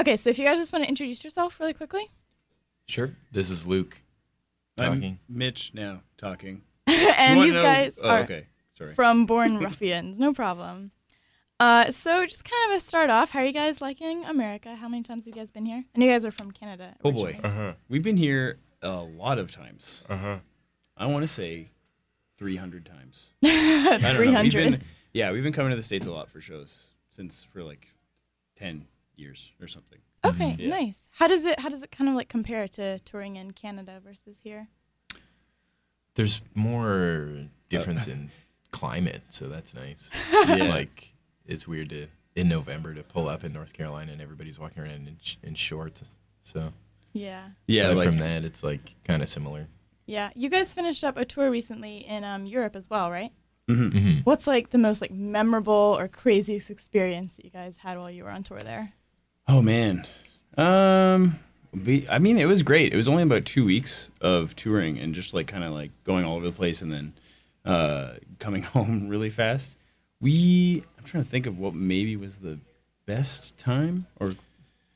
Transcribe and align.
Okay, 0.00 0.16
so 0.16 0.30
if 0.30 0.38
you 0.38 0.46
guys 0.46 0.56
just 0.56 0.72
want 0.72 0.82
to 0.82 0.88
introduce 0.88 1.22
yourself 1.22 1.60
really 1.60 1.74
quickly, 1.74 2.10
Sure. 2.86 3.10
This 3.30 3.50
is 3.50 3.66
Luke 3.66 3.98
I'm 4.78 4.94
talking. 4.94 5.18
Mitch 5.28 5.72
now 5.74 6.00
talking. 6.16 6.62
and 6.86 7.40
these 7.42 7.54
know- 7.54 7.62
guys 7.62 8.00
oh, 8.02 8.08
are 8.08 8.18
okay. 8.20 8.46
Sorry. 8.76 8.94
from 8.94 9.26
Born 9.26 9.58
Ruffians. 9.58 10.18
No 10.18 10.32
problem. 10.32 10.90
Uh, 11.60 11.90
so 11.90 12.24
just 12.24 12.44
kind 12.44 12.72
of 12.72 12.78
a 12.78 12.80
start 12.80 13.10
off. 13.10 13.30
How 13.30 13.40
are 13.40 13.44
you 13.44 13.52
guys 13.52 13.82
liking 13.82 14.24
America? 14.24 14.74
How 14.74 14.88
many 14.88 15.02
times 15.02 15.26
have 15.26 15.36
you 15.36 15.40
guys 15.40 15.50
been 15.50 15.66
here? 15.66 15.84
And 15.94 16.02
you 16.02 16.10
guys 16.10 16.24
are 16.24 16.30
from 16.30 16.50
Canada. 16.50 16.96
Oh, 17.04 17.12
boy. 17.12 17.26
originally. 17.26 17.50
huh. 17.54 17.74
We've 17.90 18.02
been 18.02 18.16
here 18.16 18.58
a 18.80 19.02
lot 19.02 19.38
of 19.38 19.52
times. 19.52 20.04
Uh 20.08 20.16
huh. 20.16 20.38
I 20.96 21.06
want 21.06 21.22
to 21.22 21.28
say 21.28 21.70
300 22.38 22.86
times. 22.86 23.34
I 23.44 23.98
don't 24.00 24.02
know. 24.02 24.14
Three 24.14 24.34
We've 24.34 24.52
been, 24.52 24.82
yeah, 25.12 25.30
we've 25.30 25.42
been 25.42 25.52
coming 25.52 25.70
to 25.70 25.76
the 25.76 25.82
states 25.82 26.06
a 26.06 26.10
lot 26.10 26.30
for 26.30 26.40
shows 26.40 26.86
since 27.10 27.46
for 27.52 27.62
like 27.62 27.86
10 28.56 28.86
years 29.16 29.52
or 29.60 29.68
something. 29.68 29.98
Okay, 30.24 30.56
Yeah. 30.58 30.68
nice. 30.68 31.08
How 31.12 31.26
does 31.28 31.44
it 31.44 31.60
how 31.60 31.68
does 31.68 31.82
it 31.82 31.90
kind 31.90 32.08
of 32.10 32.16
like 32.16 32.28
compare 32.28 32.68
to 32.68 32.98
touring 33.00 33.36
in 33.36 33.52
Canada 33.52 34.00
versus 34.04 34.40
here? 34.42 34.68
There's 36.14 36.40
more 36.54 37.46
difference 37.68 38.06
in 38.14 38.30
climate, 38.70 39.22
so 39.30 39.48
that's 39.48 39.74
nice. 39.74 40.10
Yeah. 40.46 40.64
Like 40.68 41.12
it's 41.46 41.66
weird 41.66 41.90
to 41.90 42.06
in 42.36 42.48
November 42.48 42.94
to 42.94 43.02
pull 43.02 43.28
up 43.28 43.44
in 43.44 43.52
North 43.52 43.72
Carolina 43.72 44.12
and 44.12 44.20
everybody's 44.20 44.58
walking 44.58 44.82
around 44.82 45.08
in, 45.08 45.16
sh- 45.22 45.36
in 45.42 45.54
shorts. 45.54 46.04
So 46.42 46.72
Yeah. 47.12 47.48
yeah, 47.66 47.84
aside 47.88 47.96
like 47.96 48.06
from 48.08 48.18
that, 48.18 48.44
it's 48.44 48.62
like 48.62 48.94
kind 49.04 49.22
of 49.22 49.28
similar. 49.28 49.66
Yeah. 50.06 50.30
You 50.34 50.48
guys 50.48 50.72
finished 50.74 51.02
up 51.04 51.16
a 51.16 51.24
tour 51.24 51.50
recently 51.50 51.98
in 52.06 52.24
um, 52.24 52.46
Europe 52.46 52.76
as 52.76 52.88
well, 52.90 53.10
right? 53.10 53.32
mhm. 53.68 53.92
hmm 53.92 54.18
What's 54.24 54.46
like 54.46 54.70
the 54.70 54.78
most 54.78 55.00
like 55.00 55.12
memorable 55.12 55.96
or 55.98 56.08
craziest 56.08 56.70
experience 56.70 57.36
that 57.36 57.44
you 57.44 57.50
guys 57.50 57.78
had 57.78 57.98
while 57.98 58.10
you 58.10 58.24
were 58.24 58.30
on 58.30 58.42
tour 58.42 58.58
there? 58.58 58.92
Oh 59.52 59.60
man. 59.62 60.06
Um 60.56 61.38
we, 61.72 62.06
I 62.08 62.18
mean 62.18 62.38
it 62.38 62.46
was 62.46 62.62
great. 62.62 62.92
It 62.92 62.96
was 62.96 63.08
only 63.08 63.22
about 63.22 63.44
2 63.44 63.64
weeks 63.64 64.10
of 64.20 64.54
touring 64.56 64.98
and 64.98 65.14
just 65.14 65.34
like 65.34 65.46
kind 65.46 65.64
of 65.64 65.72
like 65.72 65.90
going 66.04 66.24
all 66.24 66.36
over 66.36 66.46
the 66.46 66.52
place 66.52 66.82
and 66.82 66.92
then 66.92 67.12
uh 67.64 68.14
coming 68.38 68.62
home 68.74 69.08
really 69.08 69.30
fast. 69.30 69.76
We 70.20 70.84
I'm 70.98 71.04
trying 71.04 71.24
to 71.24 71.30
think 71.30 71.46
of 71.46 71.58
what 71.58 71.74
maybe 71.74 72.16
was 72.16 72.36
the 72.36 72.58
best 73.06 73.56
time 73.58 74.06
or 74.20 74.34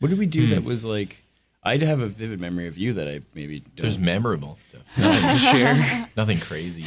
what 0.00 0.08
did 0.10 0.18
we 0.18 0.26
do 0.26 0.44
Hmm. 0.46 0.50
that 0.54 0.64
was 0.64 0.84
like 0.84 1.22
I'd 1.62 1.82
have 1.82 2.00
a 2.00 2.08
vivid 2.08 2.40
memory 2.40 2.68
of 2.68 2.76
you 2.76 2.92
that 2.92 3.08
I 3.08 3.20
maybe 3.34 3.60
don't 3.60 3.82
There's 3.82 3.98
memorable 3.98 4.58
stuff. 4.68 4.82
to 4.96 5.38
share. 5.38 6.08
Nothing 6.16 6.38
crazy. 6.38 6.84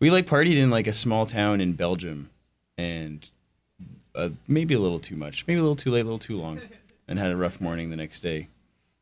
we 0.00 0.10
like 0.10 0.26
partied 0.26 0.56
in 0.58 0.70
like 0.70 0.88
a 0.88 0.92
small 0.92 1.24
town 1.24 1.60
in 1.60 1.74
Belgium, 1.74 2.30
and 2.76 3.30
uh, 4.14 4.28
maybe 4.48 4.74
a 4.74 4.78
little 4.78 5.00
too 5.00 5.16
much, 5.16 5.44
maybe 5.46 5.58
a 5.58 5.62
little 5.62 5.76
too 5.76 5.90
late, 5.90 6.02
a 6.02 6.06
little 6.06 6.18
too 6.18 6.36
long, 6.36 6.60
and 7.08 7.18
had 7.18 7.30
a 7.32 7.36
rough 7.36 7.60
morning 7.60 7.90
the 7.90 7.96
next 7.96 8.20
day. 8.20 8.48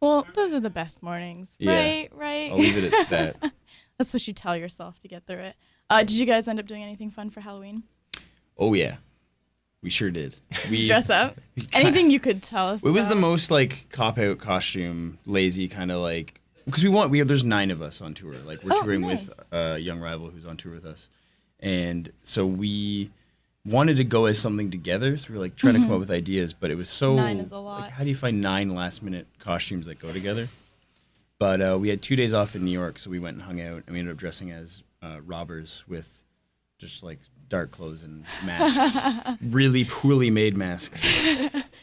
Well, 0.00 0.26
those 0.34 0.52
are 0.52 0.60
the 0.60 0.70
best 0.70 1.02
mornings, 1.02 1.56
Yeah. 1.58 1.72
right? 1.74 2.10
Right. 2.14 2.50
I'll 2.50 2.58
leave 2.58 2.76
it 2.76 2.92
at 2.92 3.08
that. 3.10 3.52
That's 3.98 4.12
what 4.12 4.26
you 4.26 4.34
tell 4.34 4.56
yourself 4.56 4.98
to 5.00 5.08
get 5.08 5.26
through 5.26 5.38
it. 5.40 5.56
Uh, 5.90 6.00
did 6.00 6.12
you 6.12 6.26
guys 6.26 6.48
end 6.48 6.58
up 6.58 6.66
doing 6.66 6.82
anything 6.82 7.10
fun 7.10 7.30
for 7.30 7.40
Halloween? 7.40 7.82
Oh 8.58 8.74
yeah, 8.74 8.96
we 9.82 9.90
sure 9.90 10.10
did. 10.10 10.36
We 10.70 10.86
Dress 10.86 11.08
up? 11.10 11.38
Anything 11.72 12.10
you 12.10 12.18
could 12.20 12.42
tell 12.42 12.68
us? 12.68 12.82
It 12.82 12.90
was 12.90 13.08
the 13.08 13.14
most 13.14 13.50
like 13.50 13.86
cop 13.90 14.18
out 14.18 14.38
costume, 14.38 15.18
lazy 15.26 15.68
kind 15.68 15.92
of 15.92 15.98
like 16.00 16.40
because 16.64 16.82
we 16.82 16.88
want 16.88 17.10
we 17.10 17.18
have 17.18 17.28
there's 17.28 17.44
nine 17.44 17.70
of 17.70 17.82
us 17.82 18.00
on 18.00 18.14
tour. 18.14 18.34
Like 18.44 18.62
we're 18.64 18.72
Oh, 18.74 18.82
touring 18.82 19.02
nice. 19.02 19.28
with 19.28 19.52
a 19.52 19.78
Young 19.78 20.00
Rival 20.00 20.30
who's 20.30 20.46
on 20.46 20.56
tour 20.56 20.72
with 20.72 20.84
us, 20.86 21.08
and 21.60 22.10
so 22.22 22.46
we 22.46 23.10
wanted 23.64 23.96
to 23.98 24.04
go 24.04 24.26
as 24.26 24.38
something 24.38 24.70
together. 24.70 25.16
So 25.16 25.26
we 25.30 25.36
were 25.36 25.40
like 25.44 25.56
trying 25.56 25.74
to 25.74 25.80
come 25.80 25.92
up 25.92 26.00
with 26.00 26.10
ideas, 26.10 26.52
but 26.52 26.70
it 26.70 26.76
was 26.76 26.88
so 26.88 27.10
Mm-hmm. 27.10 27.16
Nine 27.16 27.40
is 27.40 27.52
a 27.52 27.58
lot. 27.58 27.80
Like, 27.82 27.90
how 27.92 28.02
do 28.04 28.08
you 28.08 28.16
find 28.16 28.40
nine 28.40 28.70
last 28.70 29.02
minute 29.02 29.26
costumes 29.38 29.86
that 29.86 29.98
go 29.98 30.12
together? 30.12 30.48
But 31.38 31.60
uh, 31.60 31.78
we 31.80 31.88
had 31.88 32.02
two 32.02 32.14
days 32.16 32.34
off 32.34 32.54
in 32.54 32.64
New 32.64 32.70
York, 32.70 32.98
so 32.98 33.10
we 33.10 33.18
went 33.18 33.36
and 33.36 33.42
hung 33.44 33.60
out, 33.60 33.82
and 33.86 33.92
we 33.94 33.98
ended 33.98 34.12
up 34.14 34.18
dressing 34.18 34.52
as 34.52 34.82
uh, 35.02 35.20
robbers 35.26 35.82
with 35.88 36.08
just 36.78 37.02
like 37.02 37.18
dark 37.48 37.70
clothes 37.72 38.02
and 38.04 38.24
masks, 38.44 39.04
really 39.42 39.84
poorly 39.84 40.30
made 40.30 40.56
masks. 40.56 41.04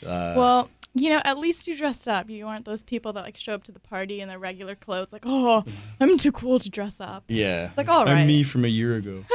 Uh, 0.01 0.33
Well, 0.37 0.69
you 0.93 1.09
know, 1.09 1.21
at 1.25 1.37
least 1.37 1.67
you 1.67 1.75
dressed 1.75 2.07
up. 2.07 2.29
You 2.29 2.47
aren't 2.47 2.63
those 2.63 2.85
people 2.85 3.11
that 3.13 3.23
like 3.25 3.35
show 3.35 3.53
up 3.53 3.63
to 3.65 3.71
the 3.73 3.81
party 3.81 4.21
in 4.21 4.29
their 4.29 4.39
regular 4.39 4.75
clothes, 4.75 5.11
like, 5.11 5.23
oh, 5.25 5.65
I'm 5.99 6.17
too 6.17 6.31
cool 6.31 6.57
to 6.57 6.69
dress 6.69 7.01
up. 7.01 7.25
Yeah. 7.27 7.67
It's 7.67 7.77
like, 7.77 7.89
all 7.89 8.05
right. 8.05 8.19
I'm 8.19 8.27
me 8.27 8.43
from 8.43 8.63
a 8.63 8.69
year 8.69 8.95
ago. 8.95 9.25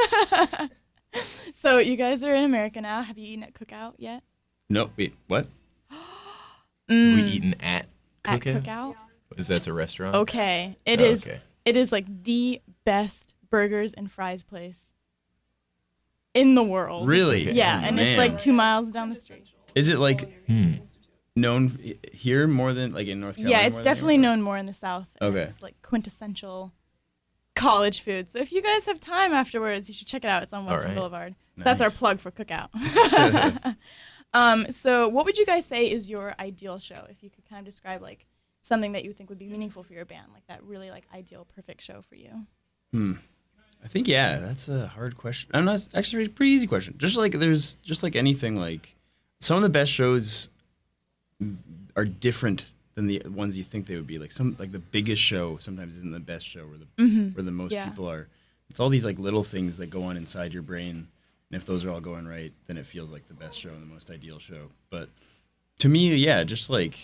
So 1.51 1.77
you 1.77 1.95
guys 1.95 2.23
are 2.23 2.33
in 2.35 2.43
America 2.43 2.81
now. 2.81 3.01
Have 3.01 3.17
you 3.17 3.25
eaten 3.27 3.43
at 3.43 3.53
Cookout 3.53 3.93
yet? 3.97 4.23
no, 4.69 4.89
wait, 4.97 5.15
what? 5.27 5.47
Mm, 6.87 7.15
we 7.15 7.21
eaten 7.23 7.55
at 7.61 7.87
at 8.25 8.41
Cookout. 8.41 8.63
Cookout. 8.63 8.95
Is 9.37 9.47
that 9.47 9.65
a 9.65 9.73
restaurant? 9.73 10.15
Okay, 10.17 10.77
it 10.85 11.01
Oh, 11.01 11.05
is. 11.05 11.23
okay. 11.25 11.41
It 11.65 11.75
is 11.75 11.91
like 11.91 12.05
the 12.23 12.61
best 12.83 13.33
burgers 13.49 13.95
and 13.95 14.11
fries 14.11 14.43
place 14.43 14.91
in 16.35 16.53
the 16.53 16.61
world. 16.63 17.07
Really? 17.07 17.51
Yeah, 17.51 17.81
and 17.83 17.99
it's 17.99 18.17
like 18.19 18.37
two 18.37 18.53
miles 18.53 18.91
down 18.91 19.09
the 19.09 19.15
street. 19.15 19.45
Is 19.73 19.89
it 19.89 19.97
like 19.97 20.45
Hmm. 20.45 20.73
known 21.35 21.95
here 22.13 22.45
more 22.47 22.73
than 22.73 22.91
like 22.91 23.07
in 23.07 23.19
North 23.19 23.37
Carolina? 23.37 23.61
Yeah, 23.61 23.67
it's 23.67 23.77
definitely 23.81 24.13
anywhere? 24.15 24.35
known 24.35 24.41
more 24.43 24.57
in 24.57 24.67
the 24.67 24.73
South. 24.75 25.07
Okay. 25.19 25.39
It's 25.49 25.61
like 25.63 25.81
quintessential 25.81 26.71
college 27.55 28.01
food. 28.01 28.29
So 28.29 28.39
if 28.39 28.51
you 28.51 28.61
guys 28.61 28.85
have 28.85 28.99
time 28.99 29.33
afterwards, 29.33 29.87
you 29.87 29.93
should 29.93 30.07
check 30.07 30.23
it 30.23 30.27
out. 30.27 30.43
It's 30.43 30.53
on 30.53 30.65
Western 30.65 30.89
right. 30.89 30.97
Boulevard. 30.97 31.35
So 31.57 31.63
that's 31.63 31.81
our 31.81 31.89
plug 31.89 32.19
for 32.19 32.31
Cookout. 32.31 32.69
um, 34.33 34.69
so 34.71 35.07
what 35.07 35.25
would 35.25 35.37
you 35.37 35.45
guys 35.45 35.65
say 35.65 35.89
is 35.89 36.09
your 36.09 36.35
ideal 36.37 36.79
show? 36.79 37.05
If 37.09 37.23
you 37.23 37.29
could 37.29 37.49
kind 37.49 37.59
of 37.59 37.65
describe 37.65 38.01
like 38.01 38.25
something 38.61 38.91
that 38.91 39.05
you 39.05 39.13
think 39.13 39.29
would 39.29 39.39
be 39.39 39.47
meaningful 39.47 39.83
for 39.83 39.93
your 39.93 40.05
band, 40.05 40.27
like 40.33 40.45
that 40.47 40.63
really 40.63 40.91
like 40.91 41.05
ideal 41.13 41.47
perfect 41.55 41.81
show 41.81 42.01
for 42.07 42.15
you. 42.15 42.45
Hmm. 42.91 43.13
I 43.83 43.87
think 43.87 44.07
yeah, 44.07 44.39
that's 44.39 44.67
a 44.67 44.87
hard 44.87 45.15
question. 45.15 45.51
I'm 45.53 45.65
not 45.65 45.87
actually 45.93 46.25
a 46.25 46.29
pretty 46.29 46.51
easy 46.53 46.67
question. 46.67 46.95
Just 46.97 47.17
like 47.17 47.33
there's 47.33 47.75
just 47.75 48.03
like 48.03 48.15
anything 48.15 48.55
like 48.55 48.95
some 49.39 49.57
of 49.57 49.63
the 49.63 49.69
best 49.69 49.91
shows 49.91 50.49
are 51.95 52.05
different 52.05 52.71
than 52.95 53.07
the 53.07 53.21
ones 53.27 53.57
you 53.57 53.63
think 53.63 53.85
they 53.85 53.95
would 53.95 54.07
be. 54.07 54.17
Like 54.17 54.31
some 54.31 54.55
like 54.57 54.71
the 54.71 54.79
biggest 54.79 55.21
show 55.21 55.57
sometimes 55.59 55.95
isn't 55.97 56.11
the 56.11 56.19
best 56.19 56.45
show 56.47 56.65
where 56.65 56.77
the 56.77 56.87
Mm-hmm. 57.03 57.29
where 57.35 57.43
the 57.43 57.51
most 57.51 57.73
Yeah. 57.73 57.87
people 57.87 58.09
are. 58.09 58.27
It's 58.69 58.79
all 58.79 58.89
these 58.89 59.05
like 59.05 59.19
little 59.19 59.43
things 59.43 59.77
that 59.77 59.89
go 59.89 60.03
on 60.03 60.17
inside 60.17 60.53
your 60.53 60.63
brain, 60.63 61.07
and 61.51 61.61
if 61.61 61.65
those 61.65 61.85
are 61.85 61.91
all 61.91 62.01
going 62.01 62.27
right, 62.27 62.51
then 62.67 62.77
it 62.77 62.85
feels 62.85 63.11
like 63.11 63.27
the 63.27 63.33
best 63.35 63.59
show 63.59 63.69
and 63.69 63.81
the 63.81 63.93
most 63.93 64.09
ideal 64.09 64.39
show. 64.39 64.69
But 64.89 65.09
to 65.79 65.89
me, 65.89 66.15
yeah, 66.15 66.43
just 66.43 66.69
like 66.69 66.97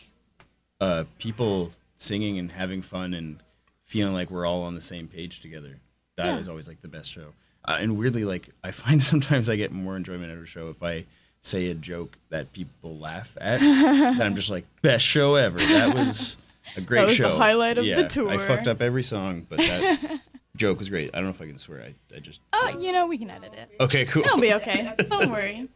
uh, 0.79 1.03
people 1.19 1.71
singing 1.97 2.39
and 2.39 2.51
having 2.51 2.81
fun 2.81 3.13
and 3.13 3.39
feeling 3.85 4.13
like 4.13 4.31
we're 4.31 4.45
all 4.47 4.63
on 4.63 4.73
the 4.73 4.81
same 4.81 5.07
page 5.07 5.41
together. 5.41 5.77
That 6.17 6.39
is 6.39 6.47
Yeah. 6.47 6.51
always 6.51 6.67
like 6.67 6.81
the 6.81 6.87
best 6.87 7.11
show. 7.11 7.33
Uh, 7.65 7.77
and 7.79 7.97
weirdly, 7.97 8.25
like 8.25 8.49
I 8.63 8.71
find 8.83 9.01
sometimes 9.03 9.49
I 9.49 9.55
get 9.55 9.71
more 9.71 9.95
enjoyment 9.95 10.31
out 10.31 10.37
of 10.37 10.43
a 10.43 10.47
show 10.47 10.69
if 10.69 10.81
I 10.81 11.05
say 11.41 11.69
a 11.69 11.73
joke 11.73 12.17
that 12.29 12.51
people 12.53 12.97
laugh 12.97 13.35
at. 13.39 13.59
that 13.59 14.21
I'm 14.21 14.35
just 14.35 14.49
like 14.49 14.65
best 14.81 15.05
show 15.05 15.35
ever. 15.35 15.59
That 15.59 15.95
was 15.95 16.37
a 16.77 16.81
great 16.81 17.01
that 17.01 17.07
was 17.07 17.17
the 17.17 17.29
highlight 17.29 17.77
of 17.77 17.85
the 17.85 17.91
Yeah, 17.91 18.29
I 18.29 18.37
fucked 18.37 18.67
up 18.67 18.81
every 18.81 19.03
song, 19.03 19.45
but 19.49 19.57
that 19.59 20.21
joke 20.55 20.79
was 20.79 20.89
great. 20.89 21.09
I 21.13 21.17
don't 21.17 21.25
know 21.25 21.31
if 21.31 21.41
I 21.41 21.47
can 21.47 21.57
swear. 21.57 21.81
I, 21.81 22.15
I 22.15 22.19
just. 22.19 22.41
Oh, 22.53 22.77
you 22.79 22.91
know, 22.91 23.07
we 23.07 23.17
can 23.17 23.29
edit 23.29 23.53
it. 23.53 23.71
Okay, 23.79 24.05
cool. 24.05 24.23
It'll 24.23 24.39
be 24.39 24.53
okay. 24.53 24.93
Don't 25.09 25.31
worry. 25.31 25.67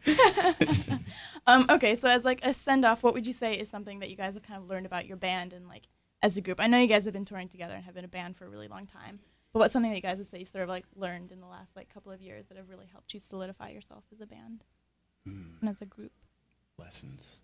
um, 1.46 1.66
okay, 1.70 1.94
so 1.94 2.08
as 2.08 2.24
like 2.24 2.44
a 2.44 2.54
send 2.54 2.84
off, 2.84 3.02
what 3.02 3.14
would 3.14 3.26
you 3.26 3.32
say 3.32 3.54
is 3.54 3.68
something 3.68 3.98
that 4.00 4.10
you 4.10 4.16
guys 4.16 4.34
have 4.34 4.42
kind 4.42 4.62
of 4.62 4.68
learned 4.68 4.86
about 4.86 5.06
your 5.06 5.16
band 5.16 5.52
and 5.52 5.68
like 5.68 5.88
as 6.22 6.36
a 6.36 6.40
group? 6.40 6.60
I 6.60 6.66
know 6.66 6.78
you 6.78 6.86
guys 6.86 7.04
have 7.04 7.14
been 7.14 7.24
touring 7.24 7.48
together 7.48 7.74
and 7.74 7.84
have 7.84 7.94
been 7.94 8.04
a 8.04 8.08
band 8.08 8.36
for 8.36 8.46
a 8.46 8.48
really 8.48 8.68
long 8.68 8.86
time. 8.86 9.20
But 9.52 9.60
what's 9.60 9.72
something 9.72 9.90
that 9.90 9.96
you 9.96 10.02
guys 10.02 10.18
would 10.18 10.26
say 10.26 10.38
you 10.38 10.44
sort 10.44 10.64
of 10.64 10.68
like 10.68 10.84
learned 10.94 11.32
in 11.32 11.40
the 11.40 11.46
last 11.46 11.74
like 11.74 11.92
couple 11.92 12.12
of 12.12 12.20
years 12.20 12.48
that 12.48 12.56
have 12.56 12.68
really 12.68 12.86
helped 12.92 13.14
you 13.14 13.20
solidify 13.20 13.70
yourself 13.70 14.04
as 14.12 14.20
a 14.20 14.26
band 14.26 14.64
and 15.26 15.68
as 15.68 15.80
a 15.82 15.86
group? 15.86 16.12
Lessons. 16.78 17.40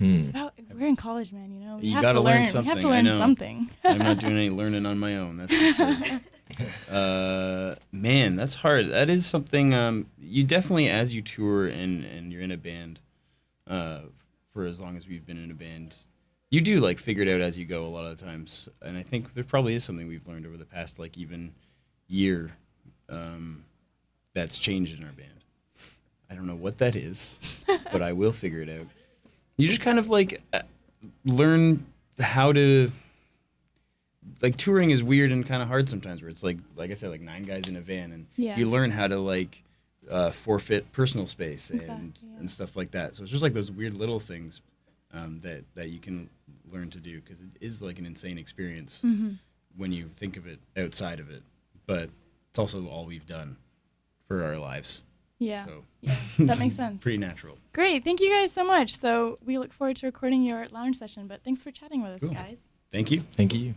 Hmm. 0.00 0.16
It's 0.20 0.28
about 0.28 0.54
we're 0.72 0.86
in 0.86 0.96
college, 0.96 1.32
man. 1.32 1.50
You 1.52 1.60
know, 1.66 1.76
we 1.78 1.88
You 1.88 1.94
have 1.94 2.02
gotta 2.02 2.14
to 2.14 2.20
learn 2.20 2.34
learn. 2.34 2.40
we 2.42 2.44
have 2.46 2.52
something, 2.52 2.82
to 2.82 2.88
I 2.88 2.90
learn 2.90 3.04
know. 3.04 3.18
something. 3.18 3.70
I'm 3.84 3.98
not 3.98 4.18
doing 4.18 4.34
any 4.36 4.50
learning 4.50 4.86
on 4.86 4.98
my 4.98 5.16
own. 5.16 5.38
That's 5.38 5.76
for 5.76 6.20
uh, 6.90 7.74
man, 7.92 8.36
that's 8.36 8.54
hard. 8.54 8.88
That 8.90 9.10
is 9.10 9.26
something 9.26 9.74
um, 9.74 10.06
you 10.18 10.44
definitely, 10.44 10.88
as 10.88 11.12
you 11.14 11.20
tour 11.22 11.66
and 11.66 12.04
and 12.04 12.32
you're 12.32 12.42
in 12.42 12.52
a 12.52 12.56
band, 12.56 13.00
uh, 13.66 14.02
for 14.52 14.66
as 14.66 14.80
long 14.80 14.96
as 14.96 15.08
we've 15.08 15.26
been 15.26 15.42
in 15.42 15.50
a 15.50 15.54
band, 15.54 15.96
you 16.50 16.60
do 16.60 16.76
like 16.78 16.98
figure 16.98 17.24
it 17.24 17.28
out 17.28 17.40
as 17.40 17.58
you 17.58 17.64
go 17.64 17.84
a 17.84 17.88
lot 17.88 18.04
of 18.06 18.16
the 18.16 18.24
times. 18.24 18.68
And 18.82 18.96
I 18.96 19.02
think 19.02 19.34
there 19.34 19.44
probably 19.44 19.74
is 19.74 19.82
something 19.84 20.06
we've 20.06 20.26
learned 20.28 20.46
over 20.46 20.56
the 20.56 20.64
past 20.64 20.98
like 21.00 21.18
even 21.18 21.52
year, 22.06 22.52
um, 23.08 23.64
that's 24.34 24.58
changed 24.58 24.96
in 24.98 25.04
our 25.04 25.12
band. 25.12 25.37
Know 26.48 26.54
what 26.56 26.78
that 26.78 26.96
is, 26.96 27.38
but 27.92 28.00
I 28.00 28.14
will 28.14 28.32
figure 28.32 28.62
it 28.62 28.70
out. 28.70 28.86
You 29.58 29.68
just 29.68 29.82
kind 29.82 29.98
of 29.98 30.08
like 30.08 30.40
uh, 30.54 30.62
learn 31.26 31.84
how 32.18 32.52
to 32.52 32.90
like 34.40 34.56
touring 34.56 34.90
is 34.90 35.02
weird 35.02 35.30
and 35.30 35.46
kind 35.46 35.60
of 35.60 35.68
hard 35.68 35.88
sometimes 35.90 36.22
where 36.22 36.28
it's 36.30 36.42
like 36.42 36.56
like 36.76 36.90
i 36.90 36.94
said 36.94 37.10
like 37.10 37.20
nine 37.20 37.42
guys 37.42 37.68
in 37.68 37.76
a 37.76 37.80
van 37.80 38.12
and 38.12 38.26
Yeah. 38.36 38.56
you 38.58 38.68
learn 38.68 38.90
how 38.90 39.06
to 39.06 39.18
like 39.18 39.62
uh, 40.10 40.30
forfeit 40.30 40.90
personal 40.92 41.26
space 41.26 41.68
and 41.70 41.80
Exactly, 41.80 42.12
yeah. 42.32 42.38
and 42.40 42.50
stuff 42.50 42.76
like 42.76 42.90
that. 42.92 43.14
So 43.14 43.22
it's 43.22 43.30
just 43.30 43.42
like 43.42 43.52
those 43.52 43.70
weird 43.70 43.92
little 43.94 44.18
things 44.20 44.62
um, 45.12 45.38
that 45.42 45.64
that 45.74 45.90
you 45.90 45.98
can 45.98 46.30
learn 46.72 46.88
to 46.90 46.98
do 46.98 47.20
because 47.20 47.38
it 47.40 47.48
is 47.64 47.82
like 47.82 47.98
an 47.98 48.06
insane 48.06 48.38
experience 48.38 49.00
hmm 49.02 49.32
when 49.76 49.92
you 49.92 50.08
think 50.16 50.36
of 50.38 50.46
it 50.46 50.58
outside 50.78 51.20
of 51.20 51.30
it. 51.30 51.42
But 51.86 52.08
it's 52.50 52.58
also 52.58 52.86
all 52.86 53.04
we've 53.04 53.26
done 53.26 53.56
for 54.26 54.42
our 54.44 54.56
lives. 54.56 55.02
Yeah. 55.38 55.64
So 55.66 55.84
Yeah. 56.00 56.16
That 56.38 56.58
makes 56.58 56.76
sense. 56.82 57.02
pretty 57.02 57.18
natural. 57.18 57.58
Great. 57.72 58.04
Thank 58.04 58.20
you 58.20 58.30
guys 58.30 58.52
so 58.52 58.64
much. 58.64 58.96
So 58.96 59.38
we 59.44 59.58
look 59.58 59.72
forward 59.72 59.96
to 59.96 60.06
recording 60.06 60.42
your 60.42 60.66
lounge 60.68 60.98
session, 60.98 61.26
but 61.26 61.42
thanks 61.44 61.62
for 61.62 61.70
chatting 61.70 62.02
with 62.02 62.12
us, 62.12 62.20
Cool. 62.20 62.30
guys. 62.30 62.68
Thank 62.92 63.10
you. 63.10 63.22
Thank 63.36 63.54
you. 63.54 63.74